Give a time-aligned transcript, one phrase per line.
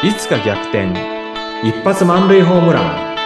[0.00, 0.92] いつか逆転。
[1.64, 3.16] 一発満塁ホームラン。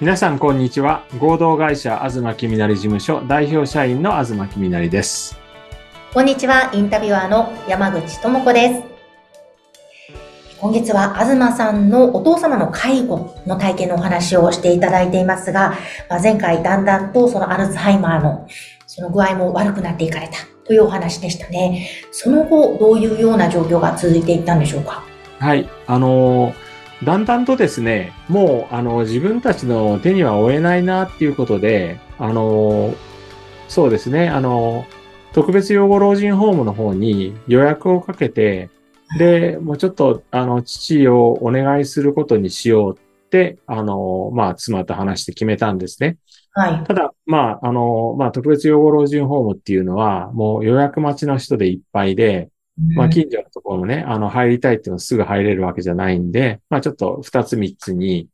[0.00, 1.04] 皆さんこんにちは。
[1.18, 5.38] 合同会社東きみなり事務所代表社員の東きみなりです。
[6.14, 6.70] こんにちは。
[6.72, 8.82] インタビュアーの山口智子です。
[10.58, 15.74] 今月は東さんのお父様の介護の体験のお話をしていただいていますが、
[16.08, 18.48] まあ、前回だんだんとそのアルツハイマーの
[18.86, 20.57] その具合も悪くなっていかれた。
[20.68, 21.88] というお話でしたね。
[22.12, 25.02] その後、どういうような状況が続いていったんでしょうか？
[25.38, 25.68] はい。
[25.86, 26.54] あの、
[27.02, 32.94] だんだんとですね、もう、あの、自分たちの手には負えないなっていうことで、あの、
[33.68, 34.84] そうですね、あの、
[35.32, 38.68] 特別養護老人ホームの方に予約をかけて、
[39.18, 46.18] で、もうちょっと、あの、父をお願いすることにしようって、あの、まあ、妻と話して決めたんですね。
[46.52, 46.84] はい。
[46.84, 52.50] ただ、まあ、あの、まあ、特別養護老人ホームっていうのは、もう予約待ちの人でいっぱいで、
[52.94, 58.28] まあ、近所のところもね、あの、入りたいっていうのはすぐ入れるわけじゃないんで、まあ、ちょっと二つ三つに、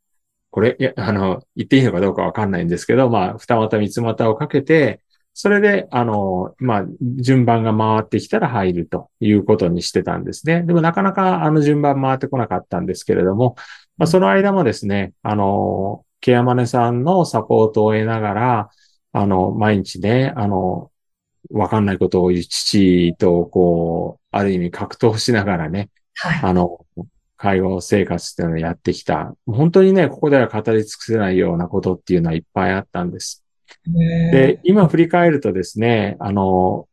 [0.51, 5.01] これ、いや、あの、言っていいのかどうかわかんないんですけど、まあ、二股三つ股をかけて、
[5.33, 10.63] それで、あの、まあ、順番が回ってきたら入るということにしてたんですね。
[10.63, 13.57] でもなかなかあの順番回ってこなかったんですけれども、
[13.97, 18.71] まあ、その間もですね、あの、ケアマネさんのサポートを得ながら、
[19.13, 20.91] あの、毎日ね、あの、
[21.51, 26.87] わかんないことを父と、こう、ある意味格闘しながらね、はい、あの、
[27.37, 29.37] 介護生活っていうのをやってきた。
[29.45, 33.45] 本当にね、ここでは語り尽くせないようなことっていうのはいっぱいあったんです。
[34.33, 36.89] で、今振り返るとですね、あの、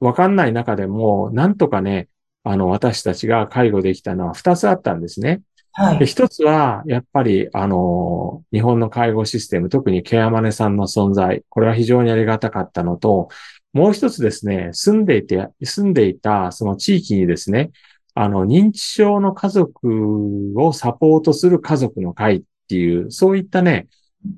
[0.00, 2.08] わかんない中でも、なんとかね、
[2.44, 5.42] あの、私たちが介護できたのは二つあったんですね。
[5.72, 6.06] はい。
[6.06, 13.28] 一つは、やっぱり、あの、日本の介護システム、特にケアマネさんの存在、これは非常にありがたかったのと、
[13.72, 17.70] もう一つですね、住んでいて、住んでいたその地域にですね、
[18.14, 23.86] あの、認知症の家族をサポートする家族の会っていう、そういったね、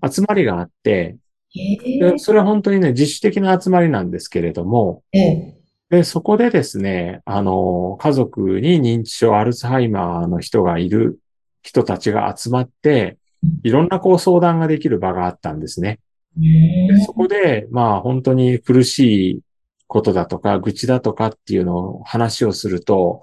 [0.08, 1.16] 集まりがあって、
[1.54, 5.02] でそれは本当にね、自主的な集まりなんですけれども、
[5.90, 11.18] で、そこでですね、あの、家族に認知症、アルツハイマーの人がいる
[11.62, 13.18] 人たちが集まって、
[13.62, 16.00] いろんなこう相談ができる場があったんですね。
[16.36, 19.40] でそこで、まあ本当に苦しい
[19.86, 23.22] ことだとか、愚痴だとかっていうのを話をすると、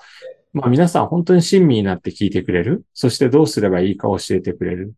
[0.54, 2.86] まあ皆さん本当に親身になって聞いてくれる。
[2.94, 4.94] そしてどうすればいいか教えてくれる。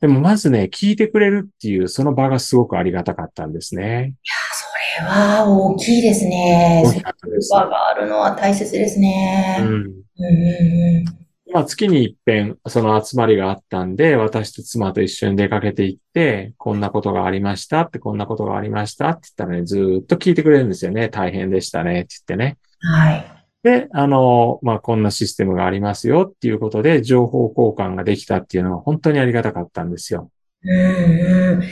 [0.00, 4.14] でもまずね、聞いてくれるっていうその場がすごくありがたかったんですね。
[4.22, 6.82] いや、それは大きいですね。
[6.86, 7.52] 大きかったです。
[7.52, 9.58] 場があるのは大切ですね。
[9.62, 9.72] うん。
[9.72, 11.23] うん
[11.54, 21.08] まあ月に一遍その集まりがあったんで、私と妻と一緒に出かけて行って、こんなことがありましたって、こんなことがありましたって言ったらね、ずっと聞いてくれるんですよね。
[21.08, 22.58] 大変でしたねって言ってね。
[22.80, 23.24] はい。
[23.62, 30.32] で、あの、まあ、こんなシステムがありますよっていうことで、情報交換ができたっていうのは本当にありがたかったんですよ。
[30.64, 31.62] うんうん。
[31.62, 31.66] い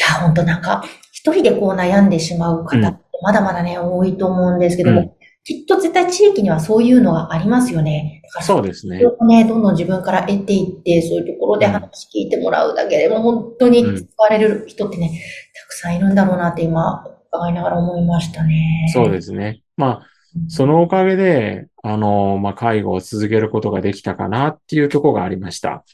[0.00, 8.22] や、本当なんか、一人でこう悩んでしまう方ってまだまだね、うん、多いと思うんですけども、きっと絶対地域にはそういうのがありますよね。
[8.40, 9.00] そうですね。
[9.22, 15.08] ね、どんどん自分から得ていって、そういうところで話聞いてもらうだけでも、本当に使われる人ってね、
[15.54, 18.90] たくさんいるんだろうなって今、伺いながら思いましたね。
[18.92, 19.62] そうですね。
[19.76, 20.06] まあ、
[20.48, 25.84] そのおかげで、あの、まあ、介護を続けることができたかなっていうところがありました。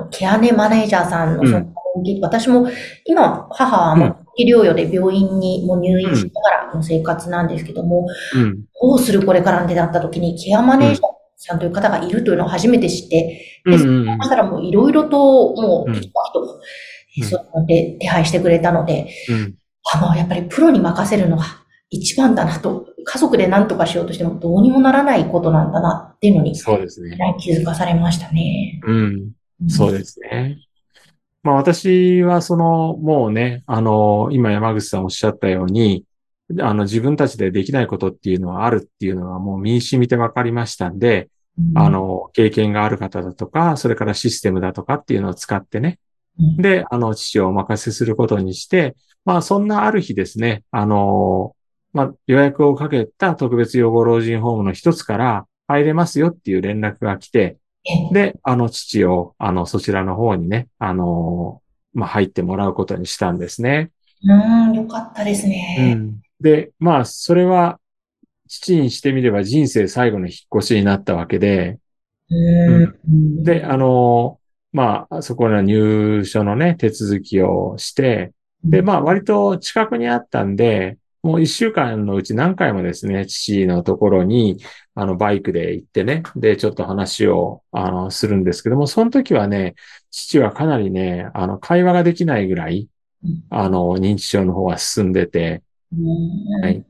[0.00, 1.74] うん、ケアネマネージャーさんのうん、
[2.22, 2.68] 私も
[3.04, 11.06] 今、母はもう療養で病院にも入院しながらの生活なんですけども、うん、どうするこれからってなった時に、ケアマネージャー
[11.36, 16.10] さんという方がいるというのを初めて知って、で、そこからもういろいろと、もう、人、
[17.54, 19.54] うん、で手配してくれたので、うん、
[19.92, 21.44] あの、やっぱりプロに任せるのが
[21.90, 27.16] 一番だなと、家族で何とかしようとしてもどうにもならないことなんだなっていうのに、そうですね。
[27.38, 28.80] 気づかされましたね。
[28.86, 29.32] うん。
[29.68, 30.56] そうですね。
[31.44, 36.04] まあ私はその、もうね、あの、今山口さんおっしゃったように、
[36.60, 45.98] あの自分たちでできないことっていうのはあるっていうのはもう身に染みて分かりましたんで、うん、あの、経験がある方だとか、それからシステムだとかっていうのを使ってね、
[46.38, 48.96] うん、で、あの、父をお任せすることにして、
[49.26, 51.54] まあそんなある日ですね、あの、
[51.92, 57.58] まあ予約をかけた特別養護老人ホームの一つから入れますよっていう連絡が来て、
[58.12, 61.60] で、あの、父を、あの、そちらの方にね、あの、
[61.92, 63.90] まあ、入ってもらうことにしたんですね。
[64.22, 65.76] うん、よかったですね。
[65.78, 66.22] うん。
[66.40, 67.78] で、まあ、それは、
[68.46, 71.78] 父にしてみれば人生最後の引っ越しになったわけで、
[72.30, 74.38] うん、で、あの、
[74.72, 78.32] まあ、そこの入所のね、手続きをして、
[78.62, 84.58] で、まあ、割と近くにあったんで、もう一週間のうち何回もですね、父のところに、
[84.94, 89.74] あの、バイクで行ってね、で、ちょっと話を、あの、するんですけども、その時はね、
[90.10, 92.88] 父はかなりね、あの、会話ができないぐらい、
[93.48, 95.62] あの、認知症の方が進んでて、
[96.62, 96.84] はい。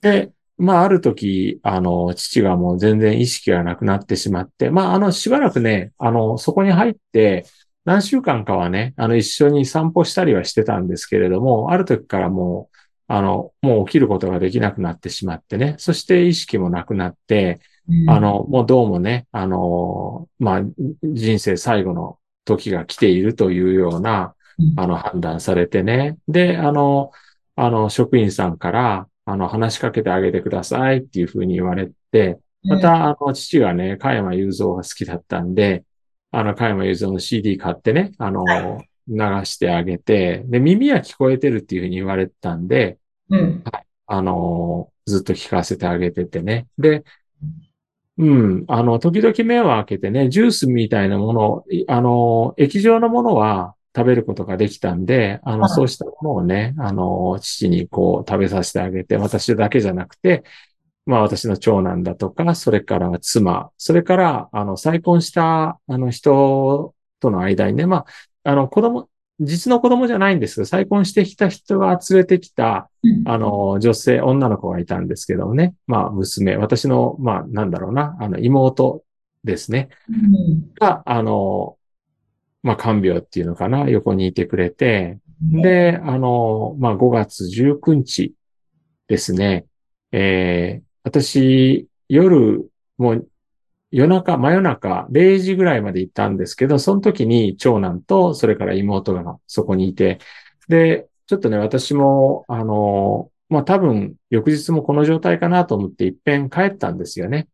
[0.00, 7.46] で、まあ、ある時、あの、父がもう全然意識がなくなってしまって、まあ、あの、しばらくね、あの、そこに入って、
[7.84, 12.77] 何週間かはね、あの、一緒に散歩したりはしてたんですけれども、ある時からもう、
[13.08, 20.62] あの、もう起きることができなくなってしまってね、そして意識もなくなって、うん、あの、もうどうもね、あの、まあ、
[21.02, 24.34] 人生最後の時が来ているというような、
[24.76, 26.18] あの、判断されてね。
[26.28, 27.10] で、あの、
[27.56, 35.84] あの、職員さんから、あの、話しかけてあげてくださいっていうふうに言われて、また、あの、父がね、加山雄三が好きだったんで、
[36.30, 38.44] あの、加山雄三の CD 買ってね、あの、
[39.08, 42.98] 流してあげて、で、耳は聞こえてるっていうふうに言われてたんで、
[43.30, 43.62] うん。
[43.64, 43.86] はい。
[44.06, 46.66] あの、ずっと聞かせてあげててね。
[46.78, 47.04] で、
[48.18, 48.64] うん。
[48.68, 60.44] あの、時々目を開けてね、ジュースみたいなもの、あの、液状のものは、食べることができたんで、あの、そうしたものをね、あの、父にこう食べさせてあげて、私だけじゃなくて、
[61.04, 68.06] まあ私の長男だとか、それから妻、それから、あの、再婚した、あの人との間にね、まあ、
[68.48, 69.10] あの、子供、
[69.40, 70.54] 実の子供じゃないんです。
[70.54, 72.88] けど、再婚してきた人が連れてきた、
[73.26, 75.74] あの、女性、女の子がいたんですけどもね。
[75.86, 79.04] まあ、娘、私の、まあ、なんだろうな、あの、妹
[79.44, 79.90] ですね。
[80.80, 81.76] が、あの、
[82.62, 88.32] まあ、看病っていうのかな、横にいてくれて、で、あの、まあ、5月19日
[89.08, 89.66] ですね、
[90.10, 92.66] えー、私、夜、
[92.96, 93.28] もう、
[93.90, 100.18] 夜中、真夜中、0時ぐらいまで行ったんですけど、その時に長男と、それから妹がそこにいて、
[100.68, 107.48] で、ちょっとね、私も、あの、まあ、多分、翌日もこの状態かなと思って一遍帰ったんですよね。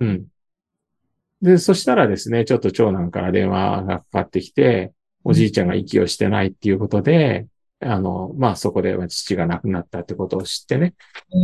[0.00, 0.26] うん。
[1.40, 4.92] で、そしたらですね、ちょっと長男から電話がかかってきて、
[5.24, 7.46] おじいちゃんが息をしてないっていうことで、
[7.80, 10.94] あの、まあ、そこで父が亡くなったってことを知ってね。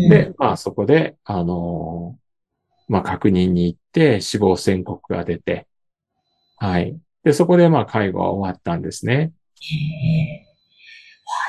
[0.09, 2.19] で、まあ、そこで、あの、
[2.93, 5.67] まあ、確認に行って死亡宣告が出て、
[6.59, 6.95] はい。
[7.25, 9.15] で、そこで、まあ、介護は終わったんですね。
[9.15, 10.47] へえ。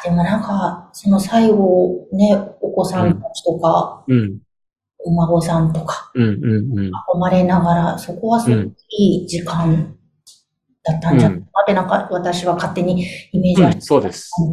[0.05, 4.39] でもなんか、その最後、ね、お子さんたちとか、うん、
[4.99, 9.97] お孫さんとか、うんうんうん、囲まれながら、そこはすごくいい時間
[10.81, 14.29] だったんじゃないかって、なんか私は勝手にイメージは、うん、そうです。
[14.29, 14.45] そ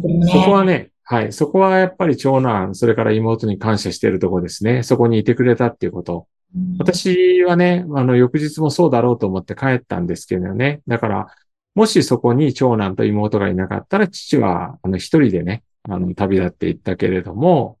[0.43, 1.31] こはね、はい。
[1.31, 4.83] そこはやっぱり長男、それから妹に感謝しているところですね。
[4.83, 6.27] そこにいてくれたっていうこと。
[6.55, 10.81] うん、私はね、あの、翌日もそうだろうと思って帰ったんですけどね。
[10.87, 11.27] だから、
[11.75, 17.77] もしそこに長男と妹がいなかったら、父は、あの、一人でね、あの、旅立っていったけれども、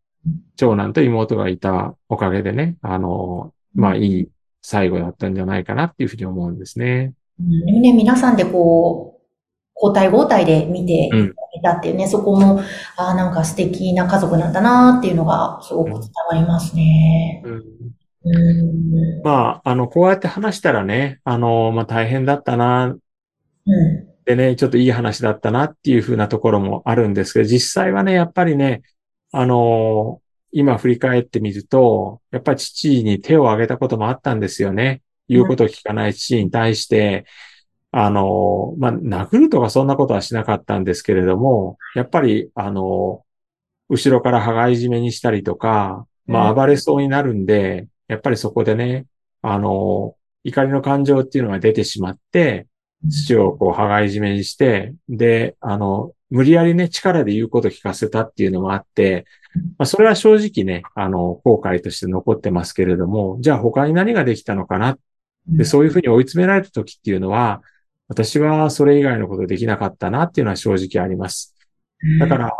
[0.55, 4.29] 長男と妹がいたおかげでね、あの、まあ、いい
[4.61, 7.13] 最後だったんじゃないかなっていうふうに思うんですね。
[7.39, 9.21] うん、ね、皆さんでこう、
[9.75, 11.09] 交代交代で見て
[11.55, 12.61] いたっていうね、うん、そこも、
[12.97, 17.41] ああ、なんか素敵な家族なんだなっていうのがすごく伝わりますね。
[17.45, 17.63] うんうん、
[19.23, 22.95] まあ、あの、こうやって話したらね、あの、まあ大変だったな、
[23.65, 28.81] うん、でね、ちょっといい話だったなっていうふうなところもあるんですけど、実際はね、やっぱりね、
[29.31, 35.01] あの、今振り返ってみると、やっぱり父に手を挙げたこともあったんですよね。
[35.27, 37.25] 言うことを聞かない父に対して、
[37.91, 43.23] あの、まあ、殴るとかそんなことはしなかったんですけれども、やっぱり、あの、
[43.89, 49.05] 後ろから羽交い締めにしたりとか、まあ、暴れそうになるんで、やっぱりそこでね、
[49.41, 52.67] あの、怒りの感情っていうのが出てしまって、
[53.09, 59.25] 父をこう、羽交い締めにして、で、あの、無理やりね、力で言うこと聞かせたっていうのもあって、
[59.77, 64.97] まあ、それは正直ね、あの、後悔として残ってますけれども、じゃあ他に何ができたのかな？
[65.47, 67.61] で、そういうふうに追い詰められた時っていうのは、
[68.07, 71.55] 私はそれ以外のことできなかったなっていうのは正直あります。
[72.19, 72.51] だから、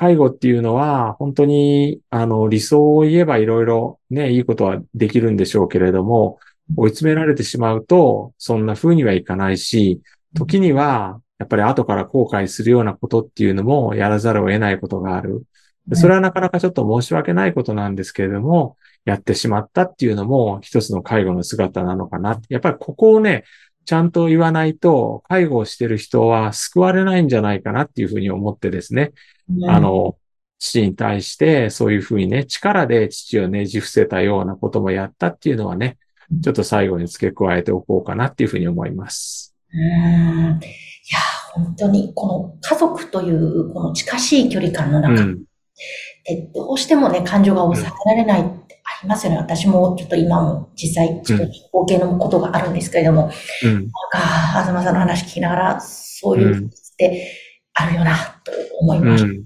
[0.00, 6.38] 介護っていうのは、本当に、あの、理想を言えばいろいろね、いいことはできるんでしょうけれども、
[6.74, 10.00] 追い詰められてしまうと、そんな風にはいかないし、
[10.32, 15.44] 時には、やっぱり後から後悔するようなことっていうのもやらざるを得ないことがある。
[15.92, 22.40] それはなかなかちょっと申し訳ないことなんですけれども、やってしまったっていうのも一つの介護の姿なのかな。
[22.48, 23.44] やっぱりここをね、
[23.84, 29.12] ちゃんと言わないと、介護をしてる人は救われないんじゃないかなっていうふうに思ってですね。
[29.68, 30.16] あの、
[30.58, 35.98] 父に対してそういうふうにね、力で父をねじ伏せたようなこともやったっていうのはね、
[36.42, 39.56] ちょっと最後に付け加えておこうかなっていうふうに思います。
[39.72, 39.80] うん。
[39.80, 39.84] い
[41.12, 41.18] や、
[41.54, 45.42] 本当に、この家族という、この近しい距離感の中、うん、
[46.24, 49.38] で、どうしてもね、感情が抑えられないってありますよね。
[49.38, 53.30] 私もちょっと今も実際、ちょっと合計のことがあるんですけれども、
[53.64, 54.18] うん、なんか、
[54.66, 57.32] 東さんの話聞きながら、そういうって
[57.74, 59.42] あるよな、と思いましたね。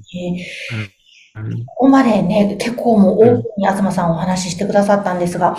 [1.67, 5.57] ここまでね、結構もうオープンに東さんお話ししてくださったんですが、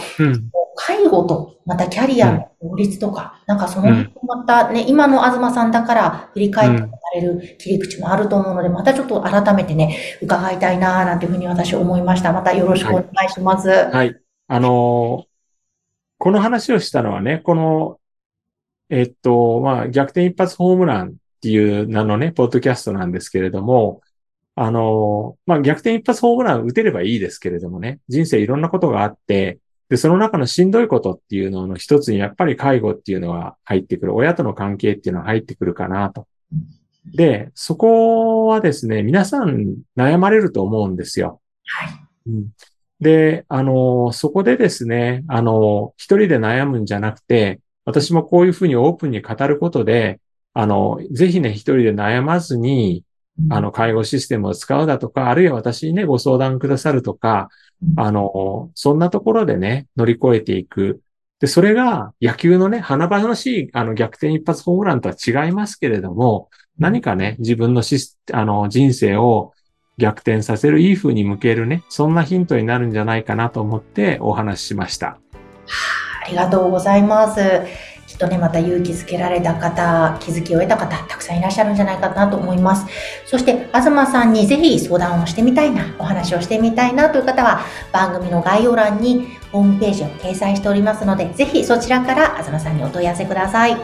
[0.76, 12.32] 介護と、またキャリアの法律とか、なんかその辺またね、今の東さんだから振り返ってもられる切り口もあると思うので、またちょっと改めてね、伺いたいななんていうふうに私思いました。
[12.32, 13.68] またよろしくお願いします。
[13.68, 13.92] はい。
[13.92, 15.26] はい、あのー、
[16.18, 17.98] この話をしたのはね、この、
[18.90, 24.02] えっと、まあ、逆転一発ホームランっていう名のね、ポッドキャストなんですけれども、
[24.56, 34.16] あの、まあ、逆転一発ホームラン打てればいいですけれどもね、人生いろんなことがあって、で、その中のしんどいことっていうのの一つにやっぱり介護っていうのは入ってくる。
[34.16, 36.26] 親との関係っていうのは入ってくるかなと。
[37.14, 41.42] で、そこはですね、皆さん悩まれると思うんですよ。
[41.66, 41.90] はい。
[42.26, 42.48] うん、
[43.00, 50.20] で、あの、そこでですね、あの、一人で悩むんじゃなくて、私もこういうふうにオープンに語ることで、
[50.56, 53.04] あの、ぜひね、一人で悩まずに、
[53.50, 57.50] あの、介護システムを使うだとか、あるいは私にね、ご相談くださるとか、
[57.98, 61.02] あの、そんなところでね、乗り越えていく。
[61.42, 69.52] で、それが野球のね、華々しい、あの、逆転一発ホームランとは違いますけれども、何かね、自分のし、あの、人生を
[69.98, 75.08] 逆転させる、いい風に向けるね、そんなヒントになるんじゃないかなと思ってお話ししました。
[75.08, 75.18] は
[76.22, 77.42] あ、ありがとうございます。
[78.16, 82.86] っとね、また勇気づけられた方、気づきを得た方、たくさんいらっしゃるんじゃないかなと思います。
[83.26, 93.78] そして、東さんにぜひ相談をしてみたいな、お話をしてみたいなという方は、番組の概要欄にホームページを掲載しておりますので、ぜひそちらから東さんにお問い合わせください。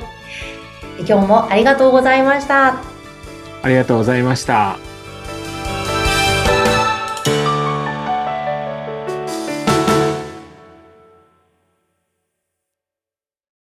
[1.07, 2.75] 今日もありがとうございました。
[3.63, 4.90] ありがとうございました。